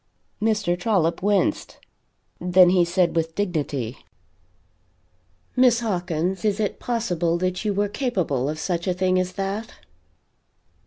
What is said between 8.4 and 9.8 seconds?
of such a thing as that?"